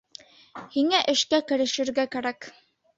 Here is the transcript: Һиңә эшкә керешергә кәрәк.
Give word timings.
Һиңә 0.77 1.03
эшкә 1.15 1.43
керешергә 1.53 2.11
кәрәк. 2.19 2.55